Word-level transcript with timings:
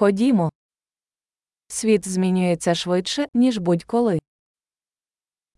Ходімо. 0.00 0.50
Світ 1.68 2.08
змінюється 2.08 2.74
швидше, 2.74 3.26
ніж 3.34 3.58
будь-коли. 3.58 4.18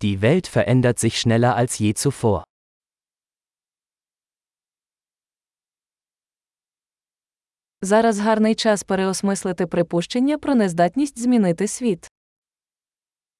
Die 0.00 0.20
Welt 0.20 0.56
verändert 0.56 0.98
sich 0.98 1.16
schneller 1.26 1.58
als 1.58 1.80
je 1.80 1.92
zuvor. 1.94 2.42
Зараз 7.82 8.18
гарний 8.18 8.54
час 8.54 8.82
переосмислити 8.82 9.66
припущення 9.66 10.38
про 10.38 10.54
нездатність 10.54 11.18
змінити 11.18 11.68
світ. 11.68 12.08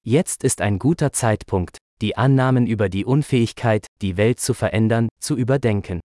Jetzt 0.05 0.45
ist 0.45 0.61
ein 0.61 0.77
guter 0.77 1.09
Zeitpunkt, 1.23 1.77
die 2.01 2.17
Annahmen 2.17 2.67
über 2.67 2.89
die 2.89 3.05
Unfähigkeit, 3.05 3.85
die 4.01 4.17
Welt 4.17 4.39
zu 4.39 4.53
verändern, 4.53 5.07
zu 5.19 5.37
überdenken. 5.45 5.99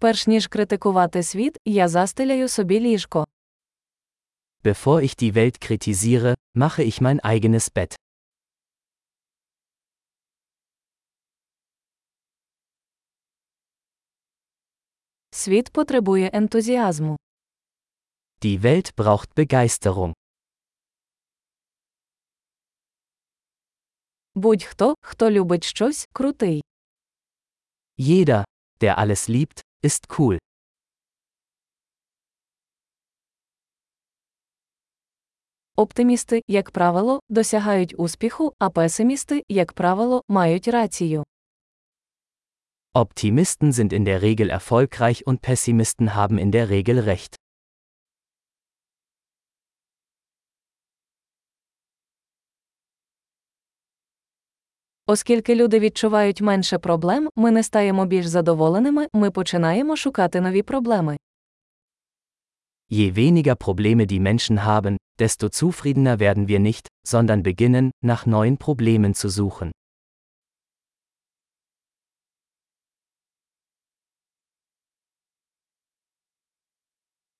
Перш 0.00 0.26
ніж 0.26 0.46
критикувати 0.46 1.22
світ, 1.22 1.58
я 1.64 1.88
застеляю 1.88 2.48
собі 2.48 2.80
ліжко. 2.80 3.26
Bevor 4.64 5.00
ich 5.00 5.14
die 5.22 5.32
Welt 5.32 5.56
kritisiere, 5.60 6.34
mache 6.54 6.82
ich 6.82 7.00
mein 7.00 7.20
eigenes 7.20 7.70
Bett. 7.76 7.96
Світ 15.30 15.68
потребує 15.72 16.30
ентузіазму. 16.32 17.16
Die 18.42 18.60
Welt 18.60 18.94
braucht 18.96 19.34
Begeisterung. 19.36 20.12
Будь-хто, 24.34 24.94
хто 25.00 25.30
любить 25.30 25.64
щось, 25.64 26.08
крутий. 26.12 26.62
Jeder, 27.98 28.44
der 28.80 28.98
alles 28.98 29.28
liebt, 29.28 29.62
ist 29.84 30.06
cool. 30.18 30.38
Оптимісти, 35.76 36.42
як 36.48 36.70
правило, 36.70 37.20
досягають 37.28 37.94
успіху, 37.98 38.52
а 38.58 38.70
песимісти, 38.70 39.42
як 39.48 39.72
правило, 39.72 40.22
мають 40.28 40.68
рацію. 40.68 41.24
Optimisten 42.94 43.72
sind 43.72 43.92
in 43.92 44.04
der 44.04 44.22
Regel 44.22 44.50
erfolgreich 44.50 45.26
und 45.26 45.42
Pessimisten 45.42 46.14
haben 46.14 46.38
in 46.38 46.50
der 46.50 46.70
Regel 46.70 46.98
recht. 47.00 47.36
Оскільки 55.07 55.55
люди 55.55 55.79
відчувають 55.79 56.41
менше 56.41 56.77
проблем, 56.77 57.29
ми 57.35 57.51
не 57.51 57.63
стаємо 57.63 58.05
більш 58.05 58.25
задоволеними, 58.25 59.07
ми 59.13 59.31
починаємо 59.31 59.95
шукати 59.95 60.41
нові 60.41 60.61
проблеми. 60.61 61.17
Je 62.91 63.11
weniger 63.11 63.55
Probleme 63.55 64.05
die 64.05 64.19
Menschen 64.19 64.57
haben, 64.65 64.97
desto 65.21 65.45
zufriedener 65.59 66.19
werden 66.19 66.47
wir 66.49 66.59
nicht, 66.59 66.85
sondern 67.11 67.41
beginnen, 67.43 67.91
nach 68.03 68.25
neuen 68.25 68.57
Problemen 68.57 69.13
zu 69.13 69.29
suchen. 69.29 69.71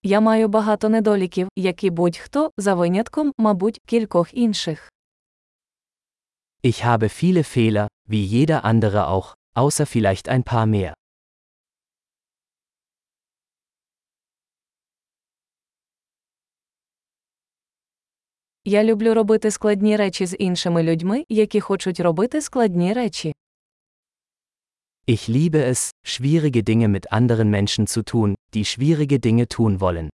Я 0.04 0.22
маю 0.22 0.48
багато 0.48 0.90
недоліків, 0.90 1.48
як 1.56 1.84
і 1.84 1.90
будь-хто, 1.90 2.52
за 2.58 2.74
винятком, 2.74 3.34
мабуть, 3.38 3.82
кількох 3.86 4.34
інших. 4.34 4.92
Ich 6.71 6.85
habe 6.85 7.09
viele 7.09 7.45
Fehler, 7.45 7.87
wie 8.09 8.25
jeder 8.25 8.65
andere 8.65 9.07
auch, 9.07 9.35
außer 9.55 9.87
vielleicht 9.87 10.29
ein 10.29 10.43
paar 10.43 10.67
mehr. 10.67 10.95
Я 18.65 18.85
люблю 18.85 19.15
робити 19.15 19.51
складні 19.51 19.97
речі 19.97 20.27
з 20.27 20.37
іншими 20.37 20.83
людьми, 20.83 21.25
які 21.29 21.61
хочуть 21.61 22.01
робити 22.01 22.41
складні 22.41 22.93
речі. 22.93 23.35
Ich 25.09 25.29
liebe 25.29 25.61
es, 25.73 25.91
schwierige 26.03 26.63
Dinge 26.63 26.89
mit 26.89 27.07
anderen 27.13 27.49
Menschen 27.51 27.87
zu 27.87 28.03
tun, 28.03 28.35
die 28.55 28.65
schwierige 28.65 29.19
Dinge 29.19 29.47
tun 29.47 29.81
wollen. 29.81 30.09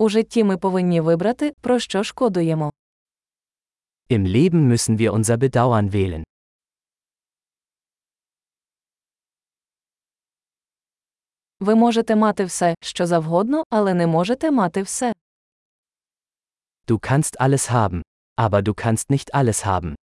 У 0.00 0.08
житті 0.08 0.44
ми 0.44 0.56
повинні 0.56 1.00
вибрати, 1.00 1.52
про 1.60 1.78
що 1.78 2.04
шкодуємо. 2.04 2.72
Im 4.10 4.26
Leben 4.26 4.68
müssen 4.72 4.96
wir 4.96 5.10
unser 5.12 5.36
Bedauern 5.38 5.90
wählen. 5.90 6.24
Ви 11.60 11.74
можете 11.74 12.16
мати 12.16 12.44
все, 12.44 12.74
що 12.80 13.06
завгодно, 13.06 13.64
але 13.70 13.94
не 13.94 14.06
можете 14.06 14.50
мати 14.50 14.82
все. 14.82 15.12
Du 16.86 16.98
kannst 16.98 17.36
alles 17.36 17.70
haben, 17.70 18.02
aber 18.36 18.62
du 18.62 18.74
kannst 18.84 19.10
nicht 19.10 19.34
alles 19.34 19.66
haben. 19.66 19.94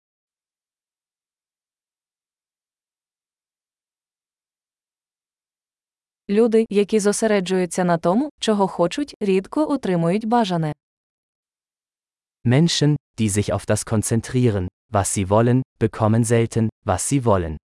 Люди, 6.28 6.66
які 6.70 7.00
зосереджуються 7.00 7.84
на 7.84 7.98
тому, 7.98 8.30
чого 8.40 8.68
хочуть, 8.68 9.14
рідко 9.20 9.70
отримують 9.70 10.24
бажане. 10.24 10.72
Menschen, 12.44 12.96
die 13.18 13.28
sich 13.30 13.52
auf 13.52 13.66
das 13.66 13.84
konzentrieren, 13.84 14.68
was 14.92 15.14
sie 15.14 15.28
wollen, 15.28 15.62
bekommen 15.80 16.24
selten, 16.24 16.68
was 16.86 17.12
sie 17.12 17.24
wollen. 17.24 17.56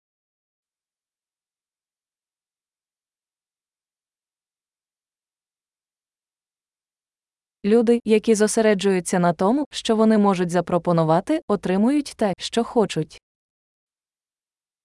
Люди, 7.65 8.01
які 8.05 8.35
зосереджуються 8.35 9.19
на 9.19 9.33
тому, 9.33 9.65
що 9.71 9.97
вони 9.97 10.19
можуть 10.19 10.51
запропонувати, 10.51 11.41
отримують 11.49 12.15
те, 12.17 12.35
що 12.39 12.65
хочуть. 12.65 13.21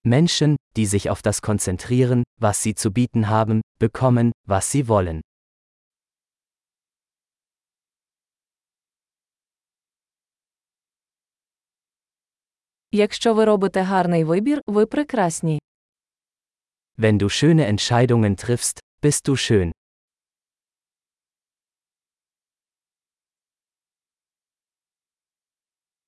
Menschen, 0.04 0.56
die 0.76 0.86
sich 0.86 1.10
auf 1.10 1.22
das 1.22 1.40
konzentrieren, 1.40 2.22
was 2.40 2.62
sie 2.62 2.74
zu 2.74 2.90
bieten 2.90 3.28
haben, 3.28 3.60
bekommen, 3.78 4.32
was 4.46 4.70
sie 4.74 4.86
wollen. 4.86 5.20
Якщо 12.92 13.34
ви 13.34 13.44
робите 13.44 13.82
гарний 13.82 14.24
вибір, 14.24 14.60
ви 14.66 14.86
прекрасні. 14.86 15.60
Wenn 16.98 17.18
du 17.18 17.24
schöne 17.28 17.72
Entscheidungen 17.72 18.44
triffst, 18.44 18.78
bist 19.02 19.28
du 19.28 19.32
schön. 19.36 19.72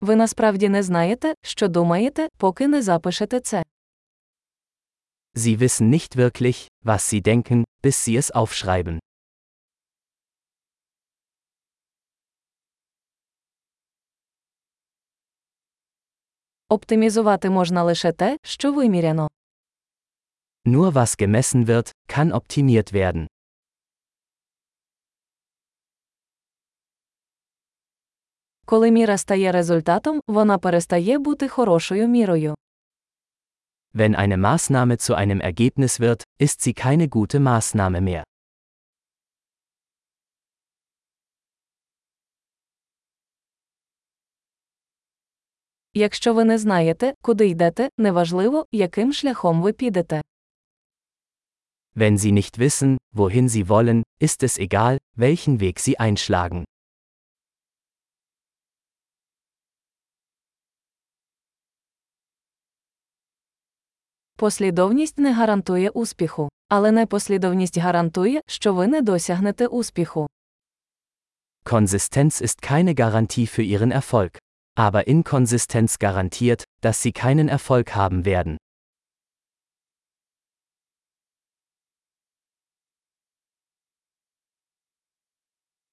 Ви 0.00 0.17
насправді 0.17 0.69
не 0.69 0.83
знаєте, 0.83 1.34
що 1.43 1.69
думаєте, 1.69 2.28
поки 2.37 2.69
не 2.69 2.83
запишете 2.83 3.41
це. 3.41 3.62
Sie 5.38 5.59
wissen 5.59 5.90
nicht 5.90 6.16
wirklich, 6.16 6.68
was 6.85 7.09
sie 7.09 7.22
denken, 7.22 7.63
bis 7.81 8.06
sie 8.06 8.18
es 8.18 8.31
aufschreiben. 8.31 9.00
Оптимізувати 16.69 17.50
можна 17.50 17.84
лише 17.84 18.12
те, 18.12 18.38
що 18.44 18.74
виміряно. 18.74 19.29
Nur 20.66 20.91
was 20.91 21.22
gemessen 21.22 21.66
wird, 21.66 21.94
kann 22.07 22.31
optimiert 22.34 22.94
werden. 22.94 23.28
Коли 28.66 28.91
міра 28.91 29.18
стає 29.18 29.51
результатом, 29.51 30.21
вона 30.27 30.57
перестає 30.57 31.18
бути 31.19 31.48
хорошою 31.48 32.07
мірою. 32.07 32.56
Wenn 33.95 34.15
eine 34.15 34.38
Maßnahme 34.38 34.98
zu 34.98 35.13
einem 35.15 35.39
Ergebnis 35.39 36.00
wird, 36.00 36.24
ist 36.39 36.62
sie 36.62 36.74
keine 36.74 37.07
gute 37.10 37.39
Maßnahme 37.39 38.01
mehr. 38.01 38.24
Якщо 45.95 46.33
ви 46.33 46.45
не 46.45 46.57
знаєте, 46.57 47.13
куди 47.21 47.48
йдете, 47.48 47.89
неважливо, 47.98 48.65
яким 48.71 49.13
шляхом 49.13 49.62
ви 49.62 49.74
підете. 49.74 50.21
Wenn 51.95 52.18
sie 52.18 52.31
nicht 52.31 52.57
wissen, 52.57 52.98
wohin 53.15 53.50
sie 53.50 53.68
wollen, 53.68 54.04
ist 54.21 54.44
es 54.44 54.60
egal, 54.60 54.98
welchen 55.18 55.60
Weg 55.62 55.80
sie 55.80 56.00
einschlagen. 56.00 56.63
Послідовність 64.38 65.19
не 65.19 65.33
гарантує 65.33 65.89
успіху, 65.89 66.50
але 66.69 66.92
непослідовність 66.92 67.77
гарантує, 67.77 68.42
що 68.48 68.74
ви 68.74 68.88
не 68.88 69.01
досягнете 69.01 69.68
успіху. 69.68 70.27
Konsistenz 71.65 72.42
ist 72.42 72.62
keine 72.62 72.94
Garantie 72.94 73.48
für 73.48 73.63
ihren 73.63 73.92
Erfolg. 73.92 74.38
Aber 74.75 75.07
Inkonsistenz 75.07 76.00
garantiert, 76.00 76.63
dass 76.81 77.01
sie 77.01 77.12
keinen 77.12 77.50
Erfolg 77.50 77.95
haben 77.95 78.25
werden. 78.25 78.57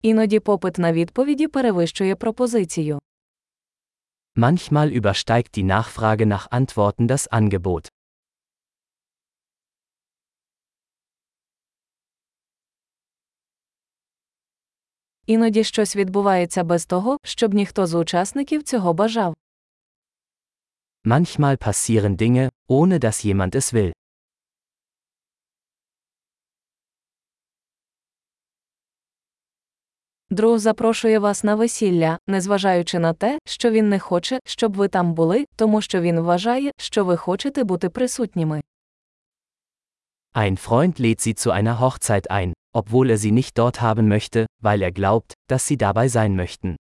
Іноді 0.03 0.41
попит 0.41 0.79
на 0.79 0.93
відповіді 0.93 1.49
перевищує 1.49 2.17
пропозицію. 2.17 2.99
Manchmal 4.37 5.01
übersteigt 5.01 5.59
die 5.59 5.65
Nachfrage 5.65 6.27
nach 6.27 6.49
Antworten 6.51 7.07
das 7.09 7.29
Angebot. 7.29 7.89
Іноді 15.26 15.64
щось 15.64 15.96
відбувається 15.96 16.64
без 16.64 16.86
того, 16.86 17.18
щоб 17.24 17.54
ніхто 17.54 17.88
з 17.88 17.94
учасників 17.94 18.64
цього 18.64 18.94
бажав. 18.94 19.36
Manchmal 21.06 21.58
passieren 21.58 22.16
Dinge, 22.18 22.50
ohne 22.70 23.00
dass 23.00 23.26
jemand 23.26 23.56
es 23.56 23.74
will. 23.74 23.94
Друг 30.30 30.58
запрошує 30.58 31.20
вас 31.20 31.44
на 31.44 31.56
весілля, 31.56 32.20
незважаючи 32.28 33.00
на 33.00 33.14
те, 33.14 33.40
що 33.46 33.72
він 33.72 33.90
не 33.90 34.00
хоче, 34.00 34.40
щоб 34.46 34.74
ви 34.74 34.88
там 34.88 35.14
були, 35.14 35.46
тому 35.56 35.82
що 35.82 36.02
він 36.02 36.20
вважає, 36.20 36.72
що 36.78 37.06
ви 37.06 37.18
хочете 37.18 37.64
бути 37.64 37.90
присутніми. 37.90 38.62
Ein 40.35 40.57
Freund 40.57 40.99
lädt 40.99 41.21
sie 41.21 41.35
zu 41.35 41.51
einer 41.51 41.81
Hochzeit 41.81 42.31
ein, 42.31 42.53
obwohl 42.73 43.11
er 43.11 43.19
sie 43.19 43.33
nicht 43.33 43.59
dort 43.59 43.81
haben 43.81 44.09
möchte, 44.09 44.47
weil 44.63 44.81
er 44.83 44.93
glaubt, 44.93 45.35
dass 45.49 45.67
sie 45.67 45.77
dabei 45.77 46.09
sein 46.09 46.37
möchten. 46.37 46.77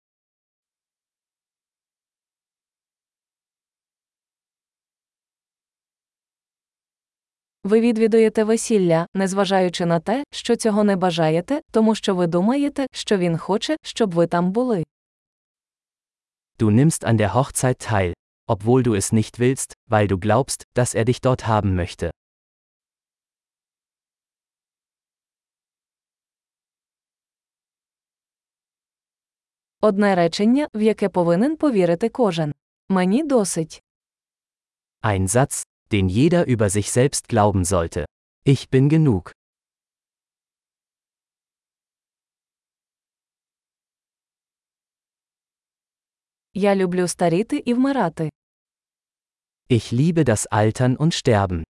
Ви 7.64 7.82
відвідуєте 7.82 8.44
весілля, 8.44 9.08
незважаючи 9.14 9.86
на 9.86 10.00
те, 10.00 10.24
що 10.32 10.56
цього 10.56 10.84
не 10.84 10.96
бажаєте, 10.96 11.62
тому 11.72 11.96
що 11.96 12.16
ви 12.16 12.28
думаєте, 12.28 12.88
що 12.92 13.18
він 13.18 13.38
хоче, 13.38 13.76
щоб 13.84 14.14
ви 14.14 14.28
там 14.28 14.52
були. 14.52 14.84
Du 16.60 16.72
nimmst 16.72 17.04
an 17.06 17.18
der 17.18 17.34
Hochzeit 17.36 17.92
teil, 17.92 18.14
obwohl 18.48 18.84
du 18.84 18.96
es 18.96 19.14
nicht 19.14 19.40
willst, 19.40 19.74
weil 19.90 20.08
du 20.08 20.18
glaubst, 20.18 20.64
dass 20.76 20.96
er 20.96 21.06
dich 21.06 21.22
dort 21.22 21.42
haben 21.48 21.76
möchte. 21.76 22.12
Одне 29.82 30.16
речення, 30.16 30.68
в 30.74 30.82
яке 30.82 31.10
повинен 31.10 31.58
повірити 31.58 32.10
кожен. 32.10 32.54
Мені 32.90 33.24
досить. 33.24 33.84
Ein 35.04 35.28
Satz, 35.28 35.66
den 35.92 36.10
jeder 36.10 36.46
über 36.46 36.70
sich 36.70 36.92
selbst 36.92 37.34
glauben 37.34 37.66
sollte. 37.66 38.06
Ich 38.46 38.70
bin 38.70 38.90
genug. 38.90 39.32
Я 46.54 46.76
люблю 46.76 47.08
старіти 47.08 47.64
і 47.66 47.74
вмирати. 47.74 48.30
Ich 49.70 49.94
liebe 49.94 50.24
das 50.24 50.48
Altern 50.48 50.98
und 50.98 51.12
Sterben. 51.12 51.64